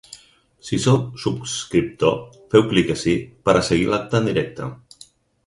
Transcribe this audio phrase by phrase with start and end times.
[0.69, 2.15] Si sou subscriptor,
[2.55, 3.15] feu clic ací
[3.51, 4.73] per a seguir l’acte en directe.